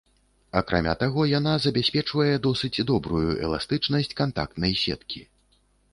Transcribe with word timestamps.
Акрамя 0.61 0.93
таго, 1.01 1.25
яна 1.39 1.53
забяспечвае 1.65 2.31
досыць 2.47 2.83
добрую 2.93 3.27
эластычнасць 3.49 4.11
кантактнай 4.23 4.73
сеткі. 4.87 5.21